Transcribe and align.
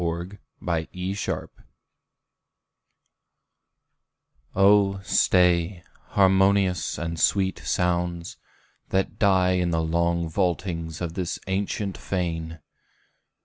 Oh, 4.55 4.99
stay, 5.03 5.83
harmonious 6.15 6.97
and 6.97 7.19
sweet 7.19 7.59
sounds, 7.59 8.37
that 8.89 9.19
die 9.19 9.51
In 9.51 9.69
the 9.69 9.79
long 9.83 10.27
vaultings 10.27 11.01
of 11.01 11.13
this 11.13 11.37
ancient 11.45 11.99
fane! 11.99 12.61